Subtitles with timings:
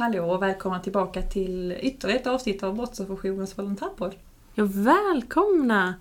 [0.00, 4.14] Hallå och välkomna tillbaka till ytterligare ett avsnitt av Brottsofferjourens volontärpodd.
[4.54, 5.94] Ja, välkomna!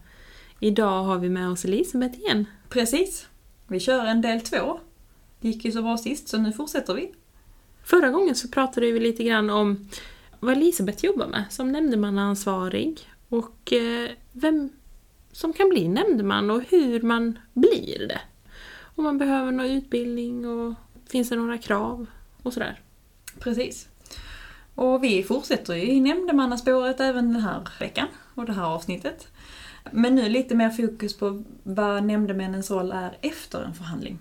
[0.60, 2.46] Idag har vi med oss Elisabeth igen.
[2.70, 3.28] Precis.
[3.68, 4.80] Vi kör en del två.
[5.40, 7.12] Det gick ju så bra sist, så nu fortsätter vi.
[7.84, 9.90] Förra gången så pratade vi lite grann om
[10.40, 14.70] vad Elisabeth jobbar med som nämndemannaansvarig och eh, vem
[15.32, 18.22] som kan bli nämndeman och hur man blir det.
[18.96, 20.74] Om man behöver någon utbildning och
[21.10, 22.06] finns det några krav
[22.44, 22.80] och sådär.
[23.40, 23.88] Precis.
[24.76, 29.28] Och vi fortsätter ju i nämndemannaspåret även den här veckan och det här avsnittet.
[29.92, 34.20] Men nu lite mer fokus på vad nämndemännens roll är efter en förhandling.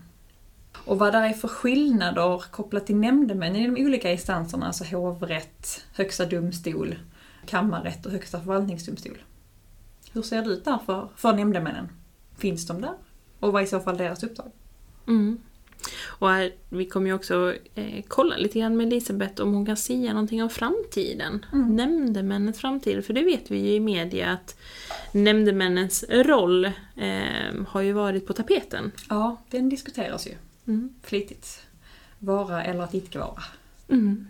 [0.84, 5.84] Och vad det är för skillnader kopplat till nämndemän i de olika instanserna, alltså hovrätt,
[5.95, 6.95] högsta domstol,
[7.47, 9.19] kammarrätt och högsta förvaltningsdomstol.
[10.12, 11.89] Hur ser det ut där för, för nämndemännen?
[12.37, 12.95] Finns de där?
[13.41, 14.50] Och vad är i så fall deras uppdrag?
[15.06, 15.39] Mm.
[16.18, 19.77] Och här, vi kommer ju också eh, kolla lite grann med Elisabeth om hon kan
[19.77, 21.46] säga någonting om framtiden.
[21.52, 21.77] Mm.
[21.77, 23.04] Nämndemännens framtid.
[23.04, 24.56] För det vet vi ju i media att
[25.12, 26.64] nämndemännens roll
[26.97, 28.92] eh, har ju varit på tapeten.
[29.08, 30.33] Ja, den diskuteras ju
[30.66, 30.91] Mm.
[31.02, 31.62] flitigt.
[32.19, 33.42] Vara eller att icke vara.
[33.88, 34.27] Mm.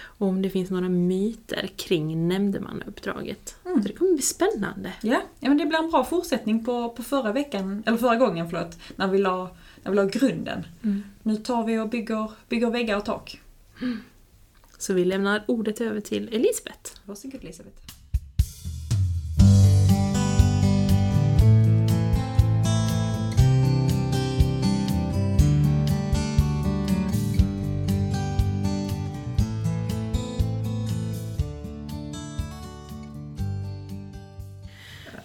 [0.00, 3.56] Och om det finns några myter kring nämndemannauppdraget.
[3.64, 3.82] Mm.
[3.82, 4.92] Så det kommer bli spännande.
[5.02, 8.50] Ja, ja men det blir en bra fortsättning på, på förra veckan, eller förra gången
[8.50, 9.50] förlåt, när vi la,
[9.82, 10.66] när vi la grunden.
[10.84, 11.02] Mm.
[11.22, 13.40] Nu tar vi och bygger, bygger väggar och tak.
[14.78, 16.90] Så vi lämnar ordet över till Elisabeth.
[17.04, 17.98] Varsågod Elisabeth.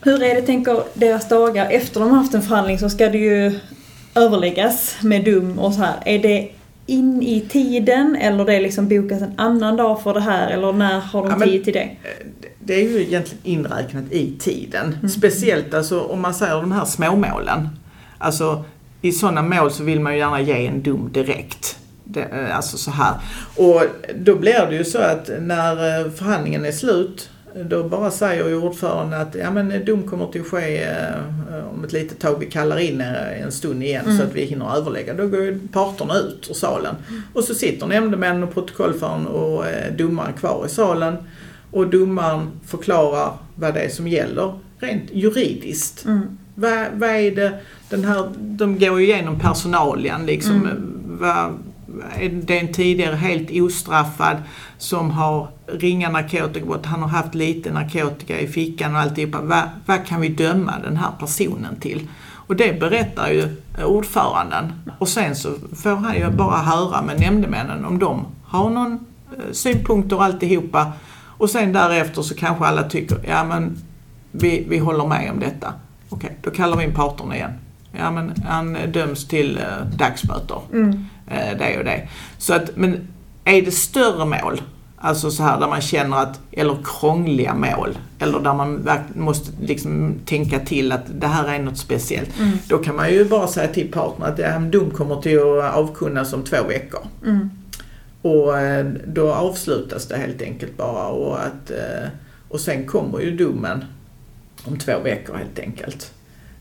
[0.05, 3.17] Hur är det, tänker deras dagar efter de har haft en förhandling så ska det
[3.17, 3.59] ju
[4.15, 5.95] överläggas med dom och så här.
[6.05, 6.49] Är det
[6.85, 10.73] in i tiden eller det är liksom bokas en annan dag för det här eller
[10.73, 11.89] när har de Ja, tid till det?
[12.59, 14.93] Det är ju egentligen inräknat i tiden.
[14.93, 15.09] Mm.
[15.09, 17.69] Speciellt alltså om man säger de här småmålen.
[18.17, 18.65] Alltså
[19.01, 21.77] i sådana mål så vill man ju gärna ge en dom direkt.
[22.03, 23.13] Det, eh, alltså så här.
[23.55, 23.83] Och
[24.15, 28.55] då blir det ju så att när eh, förhandlingen är slut då bara säger ju
[28.57, 32.39] ordföranden att ja, men dom kommer till att ske eh, om ett litet tag.
[32.39, 34.17] Vi kallar in er en stund igen Mm.
[34.17, 35.13] så att vi hinner överlägga.
[35.13, 36.95] Då går parterna ut ur salen.
[37.33, 41.15] Och så sitter nämndemännen och protokollföraren och eh, domaren kvar i salen.
[41.71, 46.05] Och domaren förklarar vad det är som gäller rent juridiskt.
[46.05, 46.37] Mm.
[46.55, 47.53] Vad, vad är det,
[47.89, 50.55] den här, de går ju igenom personalien liksom.
[50.55, 51.01] Mm.
[51.05, 51.53] Vad,
[52.17, 54.37] är en tidigare helt ostraffad
[54.77, 59.41] som har ringa narkotikabrott, han har haft lite narkotika i fickan och alltihopa.
[59.41, 62.07] Vad, vad kan vi döma den här personen till?
[62.47, 64.73] Och det berättar ju eh, ordföranden.
[64.99, 68.93] Och sen så får han ju bara höra med nämndemännen om de har någon
[69.31, 70.91] eh, synpunkter och alltihopa.
[71.37, 73.77] Och sen därefter så kanske alla tycker, ja men
[74.31, 75.73] vi, vi håller med om detta.
[76.09, 77.51] Okej, då kallar vi in parterna igen.
[77.99, 80.61] Ja men han döms till eh, dagsböter.
[80.73, 81.05] Mm.
[81.33, 82.07] Eh, det och det.
[82.37, 83.07] Så att, men
[83.45, 84.61] är det större mål,
[84.97, 90.15] alltså så här där man känner att, eller krångliga mål, eller där man måste liksom
[90.25, 92.39] tänka till att det här är något speciellt.
[92.39, 92.57] Mm.
[92.67, 96.33] Då kan man ju bara säga till partnern att ja, dom kommer till att avkunnas
[96.33, 97.01] om två veckor.
[97.25, 97.49] Mm.
[98.21, 102.09] Och eh, då avslutas det helt enkelt bara och, att, eh,
[102.49, 103.85] och sen kommer ju domen
[104.63, 106.11] om två veckor helt enkelt.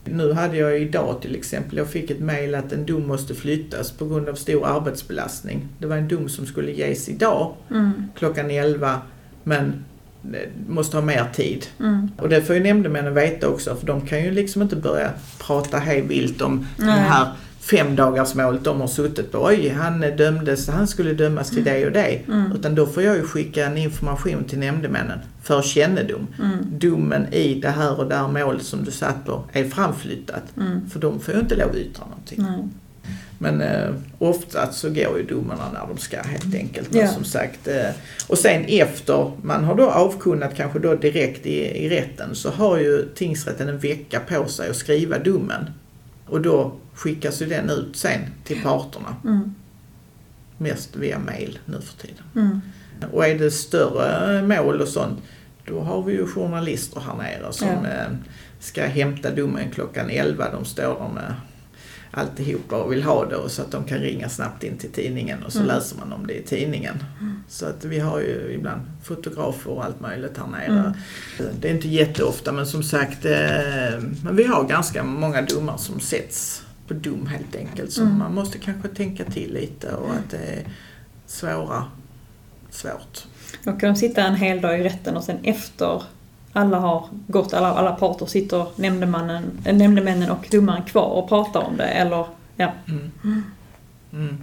[0.05, 3.91] Nu hade jag idag till exempel, jag fick ett mejl att en dom måste flyttas
[3.91, 5.67] på grund av stor arbetsbelastning.
[5.79, 7.91] Det var en dom som skulle ges idag Mm.
[8.17, 9.01] klockan 11
[9.43, 9.85] men
[10.33, 11.65] eh, måste ha mer tid.
[11.79, 12.11] Mm.
[12.17, 15.09] Och det får ju nämndemännen veta också för de kan ju liksom inte börja
[15.39, 16.89] prata hej vilt om Nej.
[16.99, 17.27] här
[17.63, 19.45] femdagarsmålet de har suttit på.
[19.45, 22.19] Oj, han dömdes, han skulle dömas till det och det.
[22.27, 22.51] Mm.
[22.51, 26.27] Utan då får jag ju skicka en information till nämndemännen för kännedom.
[26.39, 26.57] Mm.
[26.79, 30.43] Domen i det här och det här målet som du satt på är framflyttat.
[30.57, 30.89] Mm.
[30.89, 32.41] För de får ju inte lov att yttra någonting.
[32.41, 32.67] Nej.
[33.37, 36.95] Men eh, oftast så går ju domarna när de ska helt enkelt.
[36.95, 37.07] Ja.
[37.07, 37.89] som sagt, eh,
[38.27, 42.77] och sen efter man har då avkunnat kanske då direkt i, i rätten så har
[42.77, 45.65] ju tingsrätten en vecka på sig att skriva domen.
[46.27, 49.15] Och då skickas ju den ut sen till parterna.
[49.25, 49.55] Mm.
[50.57, 52.23] Mest via mail nu för tiden.
[52.35, 52.61] Mm.
[53.11, 55.19] Och är det större mål och sånt
[55.67, 57.89] då har vi ju journalister här nere som Ja.
[57.89, 58.07] eh,
[58.59, 60.51] ska hämta domen klockan 11.
[60.51, 61.35] De står där med
[62.11, 65.51] alltihopa och vill ha det så att de kan ringa snabbt in till tidningen och
[65.51, 65.67] så Mm.
[65.75, 67.03] läser man om det i tidningen.
[67.47, 70.93] Så att vi har ju ibland fotografer och allt möjligt här nere.
[71.39, 71.55] Mm.
[71.59, 75.99] Det är inte jätteofta men som sagt, eh, men vi har ganska många domar som
[75.99, 77.91] sätts på dom helt enkelt.
[77.91, 78.17] Så Mm.
[78.17, 80.63] man måste kanske tänka till lite och att det är
[81.27, 81.83] svåra
[82.69, 83.23] svårt.
[83.63, 86.03] Då kan de sitta en hel dag i rätten och sen efter
[86.53, 91.77] alla har gått, alla, alla parter sitter nämndemannen, nämndemännen och domaren kvar och pratar om
[91.77, 92.25] det eller
[92.55, 92.73] ja.
[94.11, 94.37] Mm.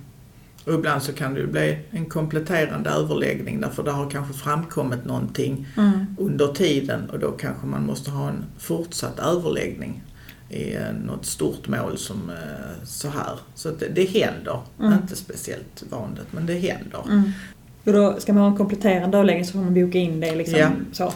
[0.64, 5.04] Och ibland så kan det ju bli en kompletterande överläggning därför det har kanske framkommit
[5.04, 6.06] någonting Mm.
[6.18, 10.02] under tiden och då kanske man måste ha en fortsatt överläggning
[10.48, 13.38] i eh, något stort mål som eh, så här.
[13.54, 14.60] Så det, det händer.
[14.80, 14.92] Mm.
[14.92, 17.00] Inte speciellt vanligt men det händer.
[17.08, 17.22] Mm.
[17.84, 20.58] Och då ska man ha en kompletterande överläggning så får man boka in det liksom
[20.58, 20.70] Ja.
[20.92, 21.12] så.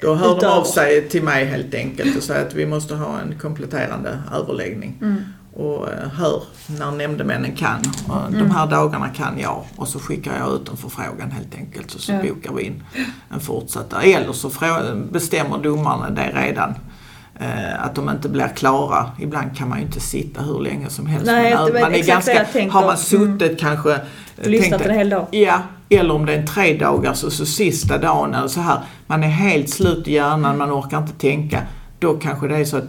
[0.00, 0.54] Då hör de Utöver.
[0.56, 4.98] av sig till mig helt enkelt och säger att vi måste ha en kompletterande överläggning.
[5.02, 5.16] Mm.
[5.56, 7.80] Och eh, hör när nämndemännen kan.
[8.28, 8.38] Mm.
[8.48, 9.64] De här dagarna kan jag.
[9.76, 11.94] Och så skickar jag ut en förfrågan helt enkelt.
[11.94, 12.18] Och så Ja.
[12.22, 12.82] bokar vi in
[13.30, 13.92] en fortsatt.
[14.02, 14.50] Eller så
[15.12, 16.74] bestämmer domarna det redan.
[17.40, 19.10] Eh, att de inte blir klara.
[19.20, 21.26] Ibland kan man ju inte sitta hur länge som helst.
[21.26, 23.92] Nej, var man är ganska, har man suttit kanske...
[23.92, 23.98] eh,
[24.40, 25.26] Och lyssnat det hela dag.
[25.30, 25.58] Ja,
[25.88, 28.78] eller om det är en tre dagars och så sista dagen eller så här.
[29.06, 31.62] Man är helt slut i hjärnan, man orkar inte tänka.
[31.98, 32.84] Då kanske det är så att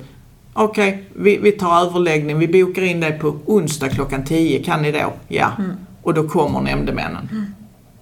[0.64, 4.92] okej, vi, vi tar överläggning, vi bokar in det på onsdag klockan 10, kan ni
[4.92, 5.14] då?
[5.28, 5.52] Ja.
[5.60, 5.72] Mm.
[6.02, 7.54] Och då kommer nämndemännen.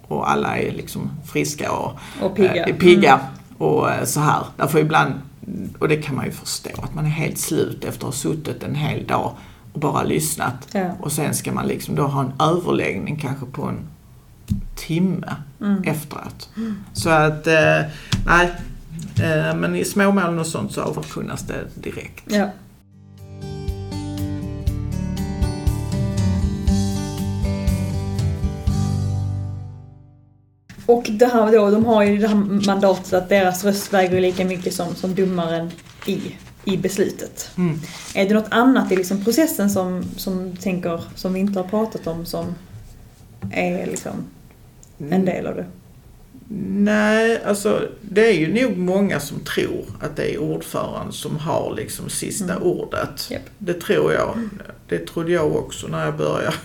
[0.07, 1.91] Och alla är liksom friska och
[2.21, 2.65] Och pigga.
[2.65, 3.19] eh, pigga
[3.57, 4.43] och eh, så här.
[4.57, 5.13] Därför ibland,
[5.79, 8.63] och det kan man ju förstå, att man är helt slut efter att ha suttit
[8.63, 9.31] en hel dag
[9.73, 10.67] och bara lyssnat.
[10.71, 10.89] Ja.
[10.99, 13.79] Och sen ska man liksom då ha en överläggning kanske på en
[14.75, 15.83] timme Mm.
[15.83, 16.49] efteråt.
[16.93, 17.81] Så att, eh,
[18.25, 18.51] nej.
[19.21, 22.23] Eh, men i småmålen och sånt så avkunnas det direkt.
[22.25, 22.49] Ja.
[30.85, 34.45] Och det här då, de har ju det här mandatet att deras röst väger lika
[34.45, 35.71] mycket som, som domaren
[36.05, 36.19] i,
[36.65, 37.51] i beslutet.
[37.57, 37.79] Mm.
[38.15, 42.07] Är det något annat i liksom processen som, som tänker, som vi inte har pratat
[42.07, 42.55] om, som
[43.51, 44.13] är liksom
[45.09, 45.65] en del av det?
[46.61, 51.73] Nej, alltså det är ju nog många som tror att det är ordföranden som har
[51.75, 52.63] liksom sista Mm.
[52.63, 53.27] ordet.
[53.31, 53.41] Japp.
[53.57, 54.49] Det tror jag.
[54.87, 56.55] Det trodde jag också när jag började.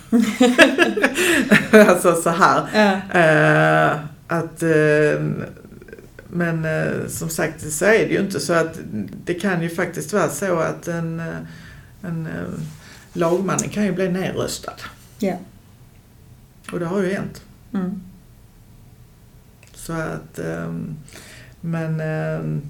[1.91, 2.67] alltså så här.
[2.75, 3.21] Ja.
[3.21, 3.97] Eh,
[4.27, 5.23] att, eh,
[6.29, 8.79] men eh, som sagt så är det ju inte så att
[9.25, 11.23] det kan ju faktiskt vara så att en,
[12.03, 12.61] en eh,
[13.13, 14.73] lagman kan ju bli nerröstad.
[15.19, 15.37] Ja.
[16.73, 17.43] Och det har ju hänt.
[17.75, 18.01] Mm.
[19.89, 20.97] Så att, ehm,
[21.61, 22.63] men ehm,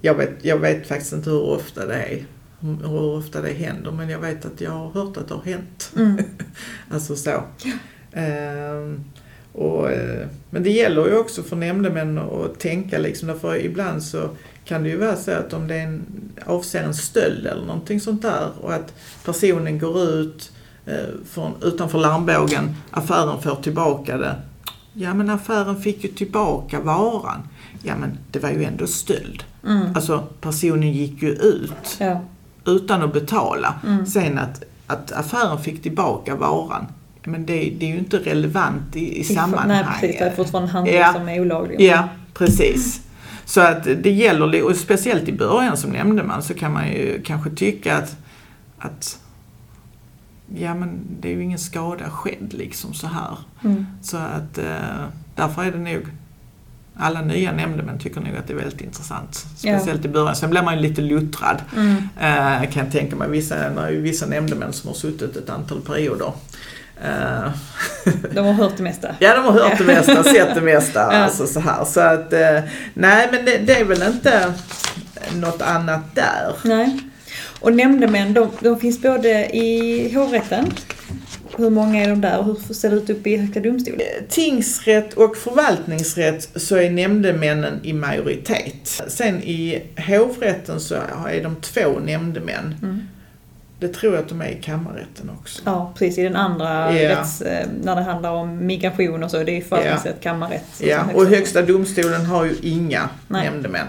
[0.00, 2.24] jag, vet, jag vet faktiskt inte hur ofta det är.
[2.60, 5.92] Hur ofta det händer men jag vet att jag har hört att det har hänt.
[5.96, 6.18] Mm.
[6.90, 7.42] Alltså så.
[8.12, 9.04] Ehm,
[9.52, 14.30] och, eh, men det gäller ju också för nämndemän att tänka liksom, därför ibland så
[14.64, 16.04] kan det ju vara så att om det är en,
[16.46, 18.94] avser en stöld eller någonting sånt där och att
[19.24, 20.52] personen går ut
[20.86, 24.36] eh, från, utanför larmbågen, affären får tillbaka det.
[24.94, 27.48] Ja men affären fick ju tillbaka varan.
[27.82, 29.44] Ja men det var ju ändå stöld.
[29.66, 29.94] Mm.
[29.94, 32.20] Alltså personen gick ju ut Ja.
[32.66, 33.74] utan att betala.
[33.86, 34.06] Mm.
[34.06, 36.86] Sen att, att affären fick tillbaka varan,
[37.24, 39.86] men det, det är ju inte relevant i, i Nej sammanhanget.
[40.00, 41.12] precis, det är fortfarande en handling Ja.
[41.12, 41.80] som är olaglig.
[41.80, 43.00] Ja, precis.
[43.44, 47.50] Så att det gäller, och speciellt i början som nämndeman så kan man ju kanske
[47.50, 48.16] tycka att,
[48.78, 49.18] att
[50.56, 53.38] ja men det är ju ingen skada skedd liksom så här.
[53.64, 53.86] Mm.
[54.02, 55.04] Så att eh,
[55.34, 56.06] därför är det nog
[56.96, 59.46] alla nya nämndemän tycker nog att det är väldigt intressant.
[59.62, 59.78] Ja.
[59.78, 60.36] Speciellt i början.
[60.36, 61.62] Sen blir man ju lite luttrad.
[61.76, 61.96] Mm.
[62.20, 63.30] Eh, kan jag tänka mig.
[63.30, 66.32] Vissa, det är ju vissa nämndemän som har suttit ett antal perioder.
[67.04, 67.50] Eh,
[68.34, 69.08] De har hört det mesta.
[69.18, 71.00] ja, de har hört det mesta, sett det mesta.
[71.12, 71.18] Ja.
[71.18, 71.84] Alltså så här.
[71.84, 72.60] Så att, eh,
[72.94, 74.52] nej men det, det är väl inte
[75.34, 76.54] något annat där.
[76.64, 77.00] Nej.
[77.62, 80.72] Och nämndemän, de, de finns både i hovrätten,
[81.56, 84.00] hur många är de där och hur ser det ut uppe i Högsta domstolen?
[84.28, 89.02] Tingsrätt och förvaltningsrätt så är nämndemännen i majoritet.
[89.08, 90.94] Sen i hovrätten så
[91.30, 92.74] är de två nämndemän.
[92.82, 93.00] Mm.
[93.78, 95.62] Det tror jag att de är i kammarrätten också.
[95.64, 96.18] Ja, precis.
[96.18, 97.10] I den andra Ja.
[97.10, 100.64] rätts, eh, när det handlar om migration och så, det är förvaltningsrätt, kammarrätt.
[100.72, 103.44] så Ja, som och högsta domstolen har ju inga Nej.
[103.50, 103.86] nämndemän.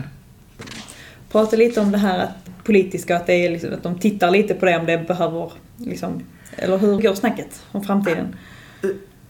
[1.32, 4.54] Prata lite om det här att politiska, att, det är liksom, att de tittar lite
[4.54, 6.24] på det om det behöver, liksom,
[6.56, 8.36] eller hur går snacket om framtiden?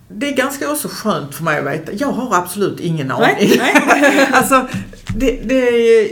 [0.07, 1.93] Det är ganska också skönt för mig att veta.
[1.93, 3.35] Jag har absolut ingen aning.
[3.39, 4.27] Nej, nej.
[4.31, 4.67] alltså,
[5.15, 6.07] det, det är,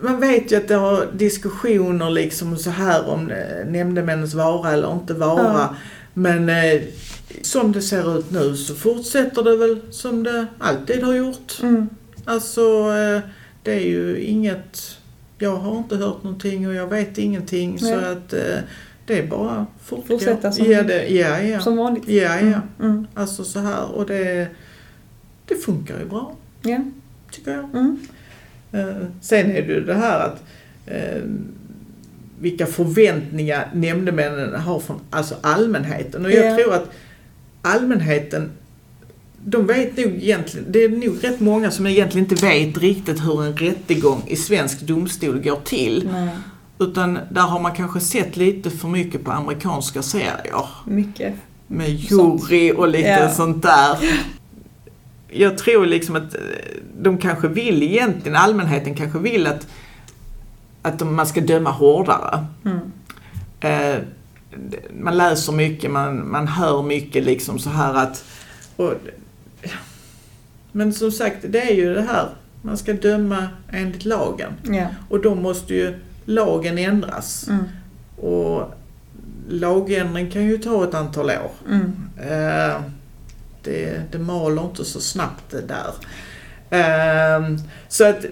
[0.00, 4.92] man vet ju att det har diskussioner liksom så här om eh, nämndemännens vara eller
[4.92, 5.42] inte vara.
[5.42, 5.76] Ja.
[6.14, 6.82] Men eh,
[7.42, 11.58] som det ser ut nu så fortsätter det väl som det alltid har gjort.
[11.62, 11.88] Mm.
[12.24, 12.60] Alltså,
[12.96, 13.20] eh,
[13.62, 14.98] det är ju inget...
[15.42, 18.12] Jag har inte hört någonting och jag vet ingenting så Nej.
[18.12, 18.32] att...
[18.32, 18.58] eh,
[19.06, 20.06] det är bara fortgå.
[20.06, 21.60] Fortsätta som- ja, det, ja, ja.
[21.60, 22.08] Som vanligt.
[22.08, 22.40] ja, ja.
[22.40, 22.60] Mm.
[22.80, 23.06] Mm.
[23.14, 24.48] Alltså så här och det,
[25.46, 26.78] det funkar ju bra, Ja.
[27.30, 27.64] tycker jag.
[27.64, 27.98] Mm.
[28.72, 30.42] Eh, sen är det ju det här att
[30.86, 31.22] eh,
[32.40, 36.24] vilka förväntningar nämndemännen har från alltså allmänheten.
[36.24, 36.56] Och jag Ja.
[36.56, 36.90] tror att
[37.62, 38.50] allmänheten,
[39.44, 43.44] de vet nog egentligen, det är nog rätt många som egentligen inte vet riktigt hur
[43.44, 46.08] en rättegång i svensk domstol går till.
[46.12, 46.28] Nej,
[46.78, 50.66] Utan där har man kanske sett lite för mycket på amerikanska serier.
[50.86, 51.34] mycket.
[51.66, 53.30] Med jury och lite Ja.
[53.30, 53.98] sånt där.
[55.28, 56.40] Jag tror liksom att eh,
[57.00, 59.66] de kanske vill egentligen, allmänheten kanske vill att,
[60.82, 62.46] att de- man ska döma hårdare.
[62.64, 62.78] Mm.
[63.60, 63.98] Eh,
[65.00, 68.24] man läser mycket, man, man hör mycket liksom så här att...
[68.76, 68.92] Och,
[70.72, 72.28] men som sagt, det är ju det här,
[72.62, 74.52] man ska döma enligt lagen.
[74.62, 74.86] Ja.
[75.08, 77.48] Och då måste ju lagen ändras.
[77.48, 77.64] Mm.
[78.16, 78.74] Och
[79.48, 81.50] lagändring kan ju ta ett antal år.
[81.68, 81.92] Mm.
[82.16, 82.80] Eh,
[83.62, 85.92] det, det maler inte så snabbt det där.
[86.70, 87.56] Eh,
[87.88, 88.24] så att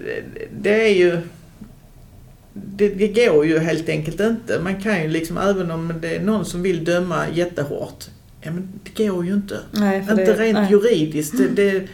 [0.61, 1.21] det är ju...
[2.53, 4.59] Det, det går ju helt enkelt inte.
[4.59, 8.05] Man kan ju liksom, även om det är någon som vill döma jättehårt,
[8.41, 9.59] ja men det går ju inte.
[9.71, 10.71] Nej, inte det, rent nej.
[10.71, 11.37] juridiskt.
[11.37, 11.87] Det, det,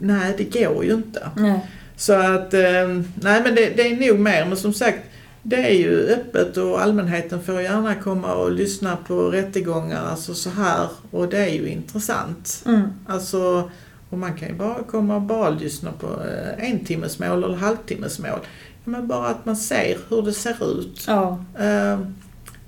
[0.00, 1.30] nej, det går ju inte.
[1.36, 1.60] Nej.
[1.96, 4.46] Så att, eh, nej men det, det är nog mer.
[4.46, 4.98] Men som sagt,
[5.42, 10.50] det är ju öppet och allmänheten får gärna komma och lyssna på rättegångar, alltså så
[10.50, 10.88] här.
[11.10, 12.62] Och det är ju intressant.
[12.66, 12.88] Mm.
[13.06, 13.70] Alltså,
[14.10, 17.56] och man kan ju bara komma och bara lyssna på eh, en timmes mål eller
[17.56, 18.28] halvtimmes mål.
[18.28, 21.04] Ja, Men bara att man ser hur det ser ut.
[21.06, 21.44] Ja.
[21.58, 22.00] Eh,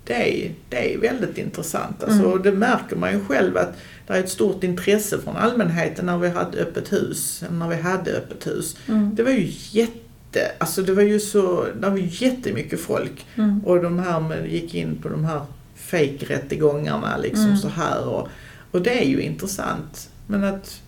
[0.08, 0.14] det
[0.46, 2.02] är, det är väldigt intressant.
[2.04, 2.42] Alltså, Mm.
[2.42, 6.28] det märker man ju själv att det är ett stort intresse från allmänheten när vi
[6.28, 7.44] hade öppet hus.
[7.50, 8.76] När vi hade öppet hus.
[8.88, 9.14] Mm.
[9.14, 13.26] Det var ju jätte, alltså det var ju så, det var ju jättemycket folk.
[13.36, 13.60] Mm.
[13.64, 15.40] Och de här med, gick in på de här
[15.74, 17.56] fejkrättegångarna liksom Mm.
[17.56, 18.04] så här.
[18.08, 18.28] Och,
[18.70, 20.10] och det är ju intressant.
[20.26, 20.82] Men att,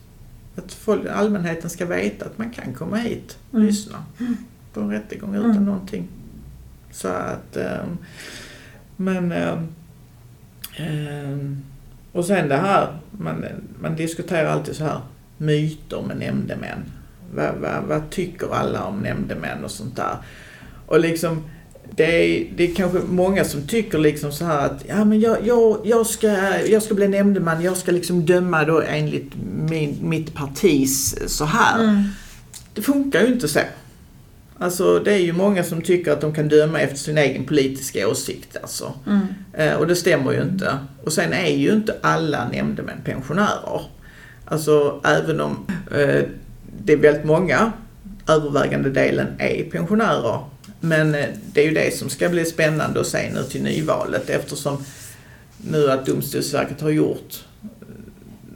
[0.56, 3.66] att folk, allmänheten ska veta att man kan komma hit och Mm.
[3.66, 4.04] lyssna
[4.72, 5.64] på en rättegång utan Mm.
[5.64, 6.08] någonting.
[6.92, 7.98] Så att, ehm,
[9.00, 9.68] men ehm,
[10.76, 11.62] ehm,
[12.12, 13.44] och sen det här, man,
[13.80, 15.00] man diskuterar alltid så här
[15.36, 16.84] myter med nämndemän.
[17.34, 20.16] Vad, vad, vad tycker alla om nämndemän och sånt där?
[20.86, 21.44] Och liksom,
[21.96, 25.46] det är, det är kanske många som tycker liksom så här att ja, men jag,
[25.46, 29.32] jag, jag, ska, jag ska bli nämndeman, jag ska liksom döma då enligt
[29.68, 31.84] min, mitt partis så här.
[31.84, 32.02] Mm.
[32.74, 33.60] Det funkar ju inte så.
[34.62, 38.08] Alltså det är ju många som tycker att de kan döma efter sin egen politiska
[38.08, 38.92] åsikt alltså.
[39.06, 39.26] Mm.
[39.52, 40.78] Eh, och det stämmer ju inte.
[41.04, 43.80] Och sen är ju inte alla nämndemän pensionärer.
[44.44, 46.24] Alltså även om eh,
[46.84, 47.72] det är väldigt många,
[48.28, 50.38] övervägande delen är pensionärer.
[50.80, 54.30] Men eh, det är ju det som ska bli spännande att se nu till nyvalet
[54.30, 54.84] eftersom
[55.70, 57.44] nu att Domstolsverket har gjort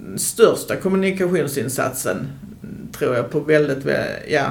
[0.06, 2.16] den största kommunikationsinsatsen
[2.62, 4.50] mm, tror jag på väldigt, vä- ja,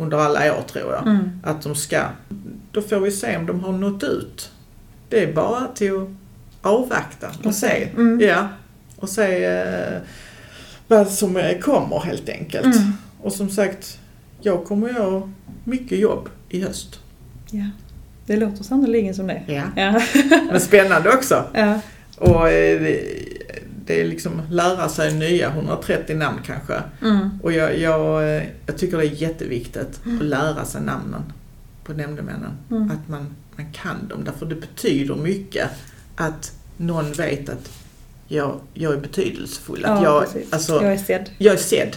[0.00, 1.06] under alla år tror jag.
[1.06, 1.30] Mm.
[1.42, 2.02] Att de ska,
[2.72, 4.50] då får vi se om de har nått ut.
[5.08, 6.08] Det är bara till att
[6.62, 7.88] avvakta och se.
[7.96, 8.20] Mm.
[8.20, 8.48] Ja,
[8.96, 9.98] och se eh,
[10.88, 12.76] vad som eh, kommer helt enkelt.
[12.76, 12.92] Mm.
[13.20, 13.98] Och som sagt,
[14.40, 15.32] jag kommer göra
[15.64, 17.00] mycket jobb i höst.
[17.50, 17.64] Ja.
[18.26, 19.42] Det låter sannoliken som det.
[19.46, 19.62] Ja.
[19.76, 20.00] Ja.
[20.50, 21.44] Men spännande också.
[21.54, 21.80] ja.
[22.16, 22.96] Och eh,
[23.90, 26.82] det, är liksom lära sig nya 130 namn kanske.
[27.02, 27.30] Mm.
[27.42, 28.22] Och jag, jag,
[28.66, 29.76] jag tycker det är jätteviktigt
[30.18, 31.22] att lära sig namnen
[31.84, 32.50] på nämndemännen.
[32.70, 32.90] Mm.
[32.90, 34.24] Att man, man kan dem.
[34.24, 35.68] Därför det betyder mycket
[36.16, 37.70] att någon vet att
[38.28, 39.84] jag, jag är betydelsefull.
[39.84, 41.30] Att Ja, jag, alltså, Jag är sedd.
[41.38, 41.96] jag är sedd.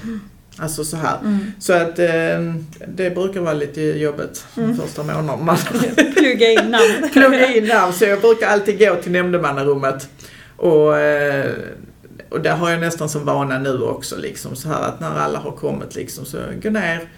[0.58, 1.18] Alltså så här.
[1.20, 1.52] Mm.
[1.60, 2.54] Så att eh,
[2.88, 4.78] det brukar vara lite jobbigt Mm.
[4.78, 5.56] första månaderna.
[6.16, 7.10] Plugga in namn.
[7.14, 7.94] Plugga in namn.
[7.94, 10.10] Så jag brukar alltid gå till nämndemannarummet.
[10.64, 11.52] Och, eh,
[12.30, 14.18] och det har jag nästan som vana nu också.
[14.18, 17.10] Liksom, så här att när alla har kommit liksom, så gå ner.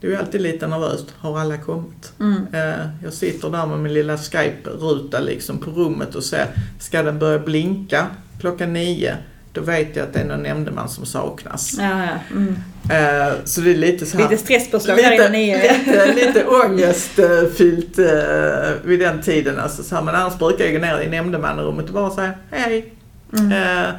[0.00, 1.06] Det är ju alltid lite nervöst.
[1.18, 2.12] Har alla kommit?
[2.20, 2.46] Mm.
[2.52, 6.46] Eh, jag sitter där med min lilla Skype-ruta liksom på rummet och ser,
[6.78, 8.06] ska den börja blinka
[8.40, 9.16] klockan nio,
[9.52, 11.74] då vet jag att det är någon nämndeman som saknas.
[11.78, 12.18] Ja, ja.
[12.30, 12.56] Mm.
[12.90, 19.00] Eh, så det är lite så här, Lite stresspåslag lite, lite, lite ångestfyllt eh, vid
[19.00, 19.58] den tiden.
[19.58, 22.94] Alltså, så här, men annars brukar jag gå ner i nämndemannarummet och bara säga hej.
[23.38, 23.52] Mm.
[23.52, 23.90] Eh,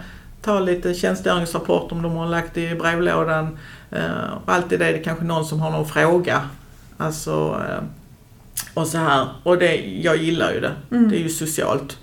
[0.42, 3.58] ta lite tjänstgöringsrapport om de har lagt i brevlådan.
[4.46, 6.42] Alltid är det kanske någon som har någon fråga.
[6.98, 7.62] Alltså,
[8.74, 9.28] och så här.
[9.44, 10.72] Och det, jag gillar ju det.
[10.92, 11.10] Mm.
[11.10, 11.98] Det är ju socialt.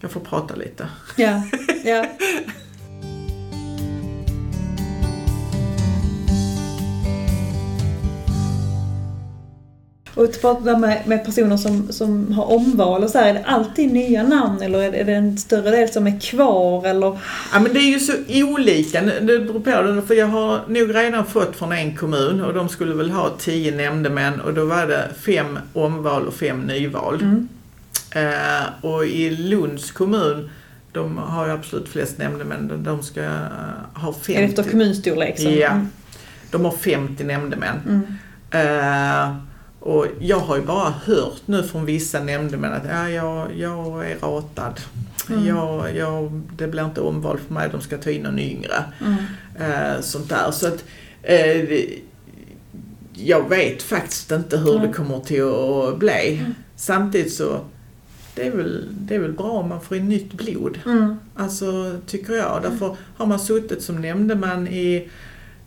[0.00, 0.88] Jag får prata lite.
[1.16, 1.42] Ja,
[1.84, 2.06] ja.
[10.16, 13.44] Och att prata med, med personer som, som har omval och så här, är det
[13.44, 17.18] alltid nya namn eller är det, en större del som är kvar eller?
[17.52, 20.06] Ja men det är ju så olika, det beror på.
[20.06, 23.76] För jag har nog redan fått från en kommun och de skulle väl ha tio
[23.76, 27.14] nämndemän och då var det fem omval och fem nyval.
[27.22, 27.48] Mm.
[28.10, 30.50] Eh, och i Lunds kommun,
[30.92, 33.30] de har ju absolut flest nämndemän, de ska eh,
[33.94, 34.34] ha 50.
[34.34, 35.38] Är det efter kommunstorlek?
[35.38, 35.70] Som, Ja.
[35.70, 35.88] Mm.
[36.50, 37.80] De har 50 nämndemän.
[37.86, 38.02] Mm.
[38.50, 39.36] Eh,
[39.86, 44.18] och jag har ju bara hört nu från vissa nämndemän att ja, jag, jag är
[44.18, 44.80] ratad.
[45.28, 45.46] Mm.
[45.46, 48.84] Jag, jag, det blir inte omval för mig, de ska ta in någon yngre.
[49.04, 49.16] Mm.
[49.58, 50.50] Eh, sånt där.
[50.50, 50.84] Så att,
[51.22, 51.80] eh,
[53.12, 54.86] jag vet faktiskt inte hur Mm.
[54.86, 56.38] det kommer till att bli.
[56.38, 56.54] Mm.
[56.76, 57.60] Samtidigt så
[58.34, 60.78] det är, väl, det är väl bra om man får in nytt blod.
[60.86, 61.16] Mm.
[61.34, 62.62] Alltså, tycker jag.
[62.62, 65.08] Därför har man suttit som nämndeman i,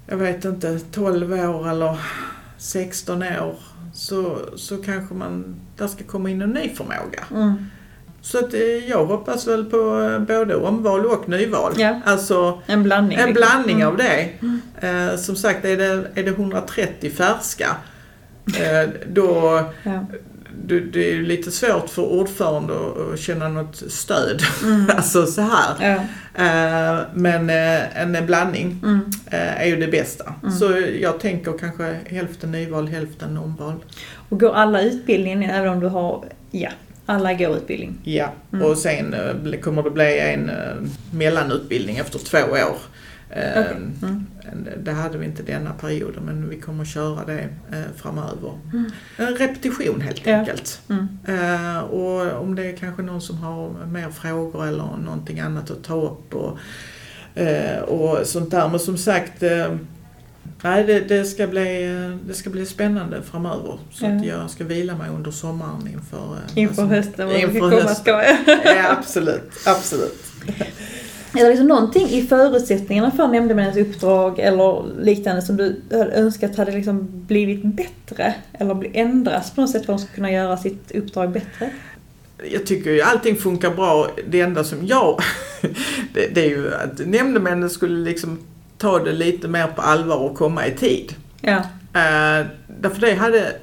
[0.07, 1.97] jag vet inte, 12 år eller
[2.57, 3.55] 16 år
[3.93, 7.23] så, så kanske man, där ska komma in en ny förmåga.
[7.31, 7.53] Mm.
[8.21, 11.73] Så att, eh, jag hoppas väl på eh, både omval och nyval.
[11.77, 11.99] Ja.
[12.05, 13.17] Alltså En blandning.
[13.17, 13.87] en blandning Mm.
[13.87, 14.29] av det.
[14.87, 17.67] Eh, som sagt, är det, är det 130 färska
[18.59, 20.05] eh, då Ja.
[20.65, 22.73] Det, är lite svårt för ordförande
[23.13, 24.41] att, känna något stöd.
[24.63, 24.89] Mm.
[24.95, 25.75] alltså så här.
[25.79, 25.95] Ja.
[26.45, 28.99] Eh, men eh, en blandning Mm.
[29.25, 30.33] eh, är ju det bästa.
[30.43, 30.55] Mm.
[30.55, 33.73] Så jag tänker kanske hälften nyval, hälften omval.
[34.29, 36.69] Och går alla utbildningen även om du har, ja,
[37.05, 37.97] alla går utbildning?
[38.03, 38.65] Ja, Mm.
[38.65, 39.15] och sen
[39.61, 40.51] kommer det bli en
[41.11, 42.77] mellanutbildning efter två år.
[43.29, 43.77] Eh, Okej.
[44.01, 44.25] Mm.
[44.83, 47.39] Det hade vi inte denna perioden men vi kommer att köra det
[47.71, 48.53] eh, framöver.
[48.73, 48.91] Mm.
[49.17, 50.35] En repetition helt Ja.
[50.35, 50.81] enkelt.
[50.89, 51.07] Mm.
[51.27, 55.83] Eh, och om det är kanske någon som har mer frågor eller någonting annat att
[55.83, 56.57] ta upp och,
[57.41, 58.67] eh, och sånt där.
[58.69, 59.75] Men som sagt, eh,
[60.63, 63.79] nej, det, det, ska bli, eh, det ska bli spännande framöver.
[63.91, 64.15] Så Ja.
[64.15, 68.15] att jag ska vila mig under sommaren inför, eh, Inför som- hösten, inför komma hösten.
[68.65, 70.25] Ja, absolut, absolut.
[71.33, 76.55] Är det liksom någonting i förutsättningarna för nämndemännens uppdrag eller liknande som du hade önskat
[76.55, 78.33] hade liksom blivit bättre?
[78.53, 81.69] Eller ändras på något sätt för att de ska kunna göra sitt uppdrag bättre?
[82.51, 84.07] Jag tycker ju allting funkar bra.
[84.29, 85.19] Det enda som jag...
[86.13, 88.39] Det, det är ju att nämndemännen skulle liksom
[88.77, 91.15] ta det lite mer på allvar och komma i tid.
[91.41, 91.57] Ja.
[91.93, 92.45] Eh,
[92.81, 93.55] därför det hade,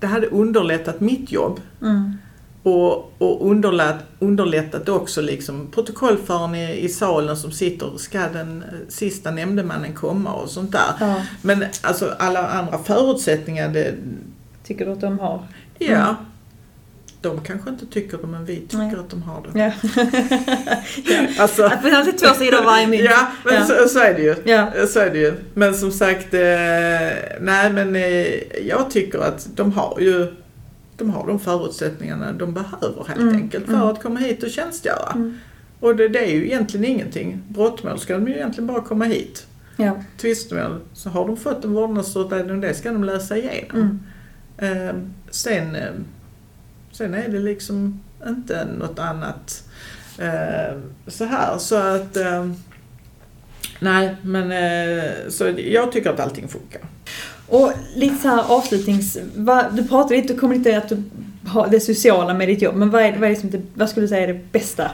[0.00, 2.18] det hade underlättat mitt jobb Mm.
[2.68, 8.78] Och, och underlätt, underlättat också liksom protokollföraren i, i salen som sitter, ska den eh,
[8.88, 10.92] sista nämndemannen komma och sånt där.
[11.00, 11.22] ja.
[11.42, 13.94] Men alltså alla andra förutsättningar, det,
[14.66, 15.42] Tycker du att de har?
[15.78, 15.86] ja.
[15.96, 16.14] Mm.
[17.20, 18.94] De kanske inte tycker det men vi tycker Nej.
[18.96, 19.58] att de har det.
[19.58, 19.72] Ja.
[21.42, 23.04] Alltså, Att vi har två sidor av varje mynt.
[23.04, 23.64] ja, men Ja.
[23.64, 24.34] Så, så är det ju.
[24.44, 24.70] Ja.
[24.88, 25.32] Så är det ju.
[25.54, 26.40] Men som sagt, eh,
[27.40, 30.34] nej men eh, jag tycker att de har ju
[30.98, 33.86] de har de förutsättningarna de behöver helt Mm, enkelt för mm.
[33.88, 35.12] att komma hit och tjänstgöra.
[35.14, 35.38] Mm.
[35.80, 37.42] Och det, det är ju egentligen ingenting.
[37.48, 39.46] Brottmål ska de ju egentligen bara komma hit.
[39.76, 40.02] Ja.
[40.20, 44.00] Tvistmål, så har de fått en vårdnadsutredning, det ska de läsa igenom.
[44.58, 44.94] Eh,
[45.30, 45.90] sen, eh,
[46.92, 49.64] sen är det liksom inte något annat
[50.18, 51.58] eh, så här.
[51.58, 52.50] Så att eh,
[53.80, 56.80] Nej, men eh, så jag tycker att allting funkar.
[57.48, 59.18] Och lite så här avslutnings...
[59.36, 61.02] Vad, du pratade lite, du kom lite att du
[61.46, 64.04] har det sociala med ditt jobb, men vad, är, vad, är liksom det, vad skulle
[64.04, 64.90] du säga är det bästa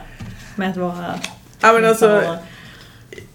[0.55, 1.13] med att vara...
[1.61, 2.37] Ja, men alltså,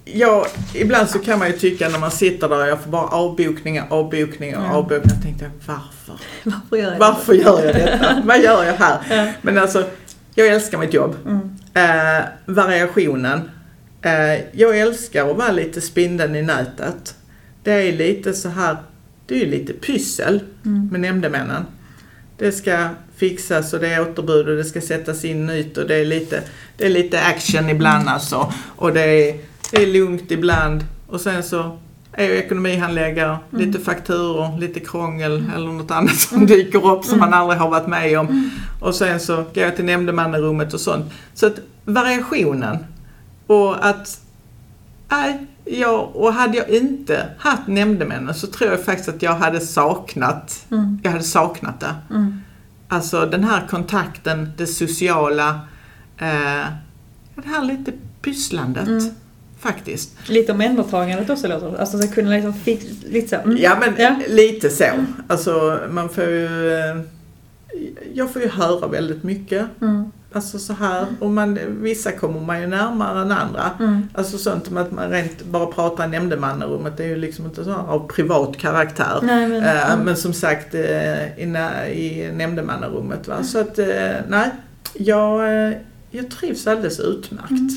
[0.04, 3.06] ja, ibland så kan man ju tycka när man sitter där och jag får bara
[3.06, 4.70] avbokningar, avbokningar, Mm.
[4.70, 5.14] avbokningar.
[5.14, 6.18] Jag tänkte varför?
[6.44, 6.98] varför gör jag det?
[6.98, 8.22] Varför gör jag detta?
[8.24, 8.98] Vad gör jag här?
[9.10, 9.32] Ja.
[9.42, 9.84] Men alltså,
[10.34, 11.16] jag älskar mitt jobb.
[11.26, 11.56] Mm.
[11.74, 13.50] Eh, variationen.
[14.02, 17.14] Eh, jag älskar att vara lite spindeln i nätet.
[17.62, 18.76] Det är lite så här,
[19.30, 20.88] det är ju lite pyssel Mm.
[20.92, 21.62] med nämndemännen.
[22.38, 25.94] Det ska fixas och det är återbud och det ska sättas in nytt och det
[25.94, 26.42] är lite,
[26.76, 28.52] det är lite action ibland alltså.
[28.76, 29.36] Och det är,
[29.70, 30.84] det är lugnt ibland.
[31.06, 31.78] Och sen så
[32.12, 33.66] är jag ekonomihandläggare, Mm.
[33.66, 37.86] lite fakturor, lite krångel eller något annat som dyker upp som man aldrig har varit
[37.88, 38.50] med om.
[38.80, 41.12] Och sen så går jag till nämndemannarummet och sånt.
[41.34, 42.76] Så att variationen
[43.46, 44.20] och att,
[45.10, 49.60] nej, jag, och hade jag inte haft nämndemännen så tror jag faktiskt att jag hade
[49.60, 50.98] saknat, Mm.
[51.02, 51.94] jag hade saknat det.
[52.10, 52.40] Mm.
[52.88, 55.48] Alltså den här kontakten, det sociala,
[56.18, 56.66] eh,
[57.34, 57.92] det här lite
[58.22, 58.88] pysslandet.
[58.88, 59.10] Mm.
[59.58, 60.10] Faktiskt.
[60.28, 63.36] Lite omhändertagandet också låter Alltså så kunna liksom fix, lite så.
[63.36, 63.56] Mm.
[63.60, 64.16] Ja men Ja.
[64.28, 64.84] lite så.
[65.28, 66.96] Alltså man får ju, eh,
[68.14, 69.66] jag får ju höra väldigt mycket.
[69.82, 70.12] Mm.
[70.32, 73.70] Alltså så här, och man, vissa kommer man ju närmare än andra.
[73.80, 74.08] Mm.
[74.14, 77.74] Alltså sånt som att man rent bara pratar nämndemannarummet, det är ju liksom inte så
[77.74, 79.18] av privat karaktär.
[79.22, 80.04] Nej, men, Eh, mm.
[80.04, 81.42] Men som sagt eh, i,
[81.92, 83.28] i nämndemannarummet.
[83.28, 83.42] Va?
[83.42, 83.86] Så att, eh,
[84.28, 84.50] nej,
[84.94, 85.74] jag,
[86.10, 87.50] jag trivs alldeles utmärkt.
[87.50, 87.70] Mm.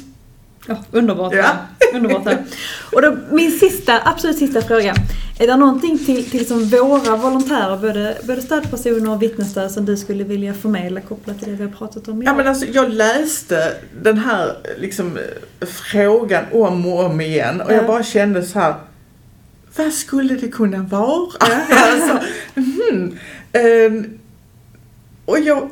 [0.68, 1.34] Ja, underbart.
[1.34, 1.56] Ja.
[1.94, 2.44] Underbart här.
[2.92, 4.96] Och då, min sista, absolut sista fråga.
[5.40, 9.98] Är det någonting till, till som våra volontärer, både, både stödpersoner och vittnesstöd, som du
[9.98, 13.74] skulle vilja förmedla kopplat till det vi har pratat om Ja men alltså jag läste
[14.02, 15.20] den här liksom,
[15.92, 17.76] frågan om och om igen och Ja.
[17.76, 18.76] jag bara kände så här.
[19.76, 21.28] Vad skulle det kunna vara?
[21.70, 22.20] Alltså,
[22.56, 23.18] hmm,
[23.52, 24.20] ehm,
[25.26, 25.70] och jag,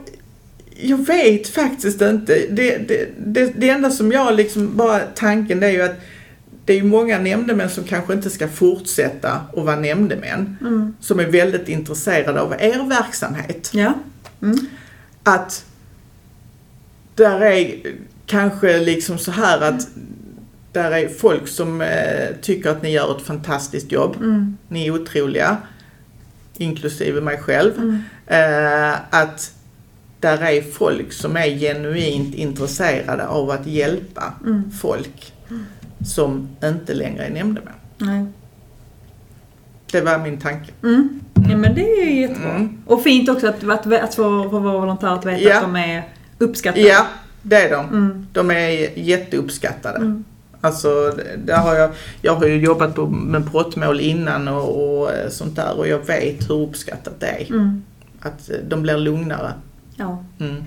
[0.81, 2.33] jag vet faktiskt inte.
[2.49, 5.99] Det, det, det, det enda som jag liksom bara tanken det är ju att
[6.65, 10.57] det är ju många nämndemän som kanske inte ska fortsätta att vara nämndemän.
[10.61, 10.95] Mm.
[10.99, 13.93] Som är väldigt intresserade av er verksamhet Ja.
[14.41, 14.57] Mm.
[15.23, 15.65] att
[17.15, 17.75] där är
[18.25, 19.87] kanske liksom så här att
[20.71, 24.15] där är folk som eh, tycker att ni gör ett fantastiskt jobb.
[24.15, 24.57] Mm.
[24.67, 25.57] Ni är otroliga,
[26.57, 27.73] inklusive mig själv.
[27.77, 28.03] Mm.
[28.27, 29.53] Eh, att
[30.21, 34.71] där är folk som är genuint intresserade av att hjälpa Mm.
[34.71, 35.33] folk
[36.05, 37.73] som inte längre är nämndemän.
[37.97, 38.25] Nej.
[39.91, 40.71] Det var min tanke.
[40.83, 41.19] Mm.
[41.49, 42.49] Ja men det är ju jättebra.
[42.51, 42.77] Mm.
[42.85, 45.55] Och fint också att, att, att få, få vara volontär att veta Ja.
[45.55, 46.03] att de är
[46.37, 46.87] uppskattade.
[46.87, 47.05] Ja,
[47.41, 47.85] det är de.
[47.89, 48.27] Mm.
[48.33, 49.97] De är jätteuppskattade.
[49.97, 50.23] Mm.
[50.61, 55.29] Alltså, där har jag, jag har ju jobbat på, med brottmål innan och, och eh,
[55.29, 57.49] sånt där och jag vet hur uppskattat det är.
[57.51, 57.83] Mm.
[58.21, 59.53] Att eh, de blir lugnare.
[60.01, 60.63] Ja, Mm.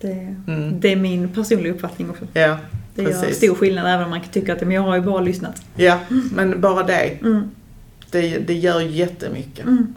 [0.00, 0.80] det, Mm.
[0.80, 2.24] det är min personliga uppfattning också.
[2.32, 2.58] Ja,
[2.94, 3.36] Det gör Precis.
[3.36, 5.62] stor skillnad även om man kan tycka att men jag har ju bara lyssnat.
[5.76, 5.98] ja,
[6.32, 7.50] men bara det, Mm.
[8.10, 9.64] det, det gör jättemycket.
[9.66, 9.94] Mm.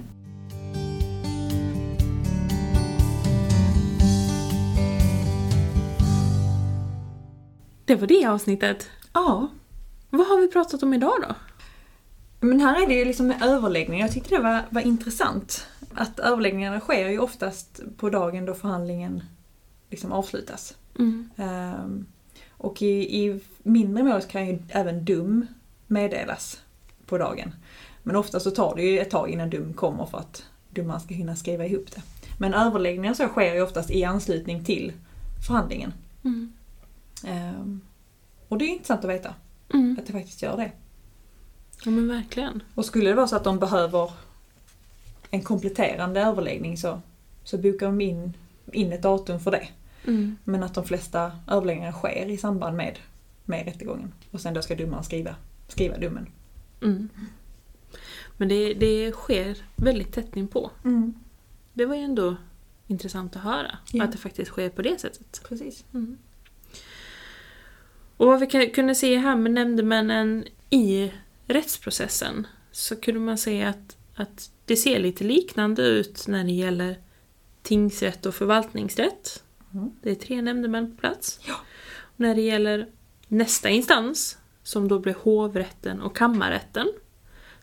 [7.85, 8.89] Det var det avsnittet.
[9.13, 9.47] Ja,
[10.09, 11.35] Vad har vi pratat om idag då?
[12.43, 14.05] Men här är det ju liksom med överläggningar.
[14.05, 15.67] Jag tyckte det var, var intressant.
[15.93, 19.23] Att överläggningarna sker ju oftast på dagen då förhandlingen
[19.89, 20.75] liksom avslutas.
[20.99, 21.29] Mm.
[21.37, 22.05] Ehm,
[22.49, 25.47] och i, i mindre mål kan ju även dum
[25.87, 26.61] meddelas
[27.05, 27.55] på dagen.
[28.03, 31.13] Men ofta så tar det ju ett tag innan dum kommer för att domaren ska
[31.13, 32.01] hinna skriva ihop det.
[32.39, 34.93] Men överläggningar så sker ju oftast i anslutning till
[35.47, 35.93] förhandlingen.
[36.23, 36.53] Mm.
[37.27, 37.81] Ehm,
[38.47, 39.35] och det är intressant att veta
[39.73, 39.97] Mm.
[39.99, 40.71] att det faktiskt gör det.
[41.83, 42.63] Ja men verkligen.
[42.75, 44.11] Och skulle det vara så att de behöver
[45.29, 47.01] en kompletterande överläggning så,
[47.43, 48.33] så bokar de in,
[48.71, 49.67] in ett datum för det.
[50.07, 50.37] Mm.
[50.43, 52.99] Men att de flesta överläggningar sker i samband med,
[53.45, 54.13] med rättegången.
[54.31, 55.35] Och sen då ska domaren skriva,
[55.67, 56.27] skriva domen.
[56.81, 57.09] Mm.
[58.37, 60.71] Men det, det sker väldigt tätt inpå.
[61.73, 62.35] Det var ju ändå
[62.87, 64.03] intressant att höra Ja.
[64.03, 65.41] att det faktiskt sker på det sättet.
[65.49, 65.85] Precis.
[65.93, 66.17] Mm.
[68.17, 71.11] Och vad vi kunde se här med nämndemännen i
[71.47, 76.97] rättsprocessen så kunde man se att, att det ser lite liknande ut när det gäller
[77.61, 79.43] tingsrätt och förvaltningsrätt.
[79.73, 79.91] Mm.
[80.01, 81.39] Det är tre nämndemän på plats.
[81.47, 81.55] Ja.
[81.99, 82.87] Och när det gäller
[83.27, 86.87] nästa instans, som då blir hovrätten och kammarrätten,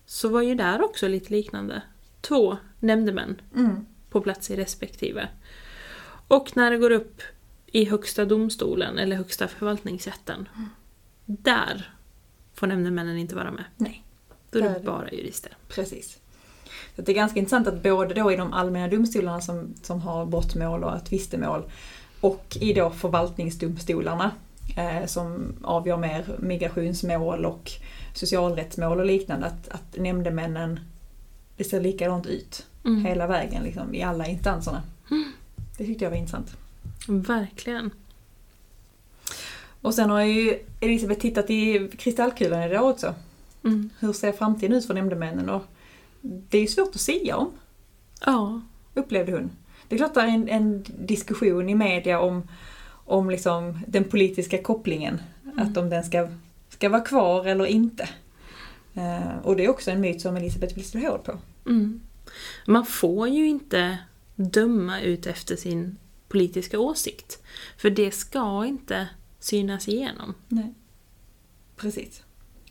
[0.06, 1.82] så var ju där också lite liknande.
[2.20, 3.86] Två nämndemän Mm.
[4.10, 5.28] på plats i respektive.
[6.28, 7.22] Och när det går upp
[7.66, 10.48] i Högsta domstolen eller Högsta förvaltningsrätten,
[11.26, 11.94] där
[12.60, 13.64] får nämndemännen inte vara med.
[13.76, 14.04] Nej,
[14.50, 14.80] Då är det det.
[14.80, 15.56] bara jurister.
[15.68, 16.18] precis.
[16.96, 20.26] Så det är ganska intressant att både då i de allmänna domstolarna som, som har
[20.26, 21.62] brottmål och tvistemål
[22.20, 24.30] och i då förvaltningsdomstolarna
[24.76, 27.70] eh, som avgör mer migrationsmål och
[28.14, 30.80] socialrättsmål och liknande att, att nämndemännen,
[31.56, 33.04] det ser likadant ut Mm.
[33.04, 34.82] hela vägen liksom, i alla instanserna.
[35.78, 36.56] Det tyckte jag var intressant.
[37.08, 37.90] Verkligen.
[39.82, 43.14] Och sen har ju Elisabeth tittat i kristallkulan idag också.
[43.64, 43.90] Mm.
[43.98, 45.50] Hur ser framtiden ut för nämndemännen?
[45.50, 45.62] Och
[46.20, 47.52] det är ju svårt att säga om,
[48.26, 48.60] Ja.
[48.94, 49.50] upplevde hon.
[49.88, 52.48] Det är klart det är en, en diskussion i media om,
[53.04, 55.20] om liksom den politiska kopplingen.
[55.56, 56.28] Att om den ska,
[56.68, 58.08] ska vara kvar eller inte.
[58.94, 61.38] Eh, och det är också en myt som Elisabeth vill slå hål på.
[61.66, 62.00] Mm.
[62.66, 63.98] Man får ju inte
[64.36, 65.96] döma ut efter sin
[66.28, 67.42] politiska åsikt.
[67.76, 69.08] För det ska inte
[69.40, 70.34] synas igenom.
[70.48, 70.74] Nej.
[71.76, 72.22] Precis.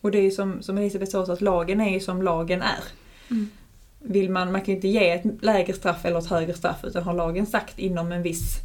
[0.02, 2.62] Och det är ju som, som Elisabeth sa, så att lagen är ju som lagen
[2.62, 2.84] är.
[3.32, 3.50] Mm.
[4.00, 7.04] Vill man, man kan ju inte ge ett lägre straff eller ett högre straff utan
[7.04, 8.56] har lagen sagt inom en viss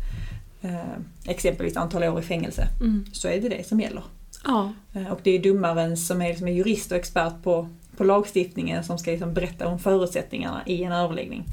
[0.62, 3.06] eh, exempelvis antal år i fängelse Mm.
[3.12, 4.02] så är det det som gäller.
[4.44, 4.72] Ja.
[4.94, 8.84] Eh, och det är domaren som är, som är jurist och expert på, på lagstiftningen
[8.84, 11.44] som ska liksom berätta om förutsättningarna i en överläggning.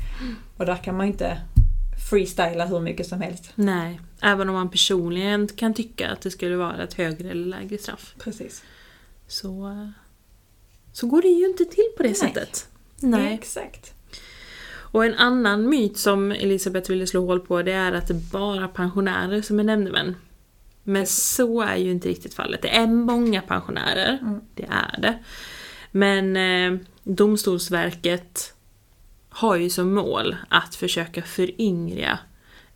[0.57, 1.41] Och där kan man inte
[2.09, 3.51] freestyla hur mycket som helst.
[3.55, 7.77] Nej, även om man personligen kan tycka att det skulle vara ett högre eller lägre
[7.77, 8.15] straff.
[8.19, 8.63] Precis.
[9.27, 9.75] Så,
[10.93, 12.17] så går det ju inte till på det Nej.
[12.17, 12.67] sättet.
[12.99, 13.33] Nej.
[13.33, 13.93] Exakt.
[14.93, 18.31] Och en annan myt som Elisabeth ville slå hål på det är att det är
[18.31, 20.15] bara pensionärer som är nämndemän.
[20.83, 22.61] Men så är ju inte riktigt fallet.
[22.61, 24.41] Det är många pensionärer, Mm.
[24.55, 25.19] det är det.
[25.91, 28.53] Men eh, Domstolsverket
[29.33, 32.19] har ju som mål att försöka föryngra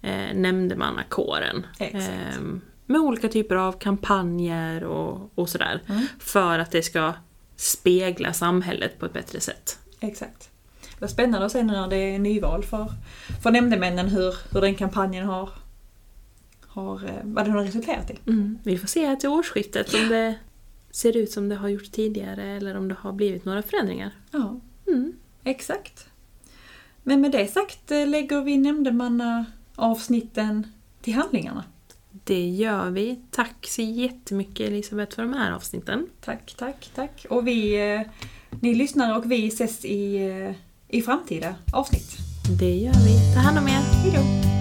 [0.02, 1.66] eh, nämndemannakåren.
[1.80, 2.42] Eh,
[2.86, 5.82] med olika typer av kampanjer och, och sådär.
[5.88, 6.06] Mm.
[6.20, 7.14] För att det ska
[7.56, 9.80] spegla samhället på ett bättre sätt.
[10.00, 10.50] Exakt.
[11.00, 12.88] Var spännande att se nu när det är nyval för,
[13.44, 15.50] för nämndemännen hur, hur den kampanjen har,
[16.68, 18.20] har, eh, vad den har resulterat i.
[18.30, 18.60] Mm.
[18.64, 20.36] Vi får se till årsskiftet om det
[20.92, 24.12] ser ut som det har gjort tidigare eller om det har blivit några förändringar.
[24.32, 25.14] Ja, Mm.
[25.44, 26.08] exakt.
[27.08, 30.68] Men med det sagt eh, lägger vi nämndemanna avsnitten
[31.02, 31.64] till handlingarna.
[32.24, 33.20] Det gör vi.
[33.32, 36.08] Tack så jättemycket Elisabeth för de här avsnitten.
[36.22, 37.26] Tack, tack, tack.
[37.30, 38.02] Och vi, eh,
[38.60, 40.56] ni lyssnar och vi ses i, eh,
[40.98, 42.18] i framtida avsnitt.
[42.60, 43.34] Det gör vi.
[43.34, 43.72] Ta hand om er.
[43.72, 44.55] Hejdå!